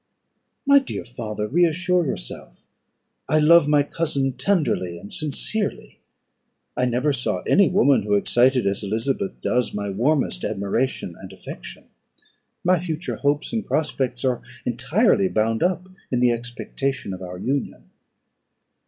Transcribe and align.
"My 0.65 0.79
dear 0.79 1.05
father, 1.05 1.47
reassure 1.47 2.07
yourself. 2.07 2.65
I 3.29 3.37
love 3.37 3.67
my 3.67 3.83
cousin 3.83 4.33
tenderly 4.33 4.97
and 4.97 5.13
sincerely. 5.13 5.99
I 6.75 6.85
never 6.85 7.13
saw 7.13 7.41
any 7.43 7.69
woman 7.69 8.01
who 8.01 8.15
excited, 8.15 8.65
as 8.65 8.81
Elizabeth 8.83 9.39
does, 9.43 9.75
my 9.75 9.91
warmest 9.91 10.43
admiration 10.43 11.15
and 11.21 11.31
affection. 11.31 11.83
My 12.63 12.79
future 12.79 13.17
hopes 13.17 13.53
and 13.53 13.63
prospects 13.63 14.25
are 14.25 14.41
entirely 14.65 15.27
bound 15.27 15.61
up 15.61 15.87
in 16.09 16.19
the 16.19 16.31
expectation 16.31 17.13
of 17.13 17.21
our 17.21 17.37
union." 17.37 17.91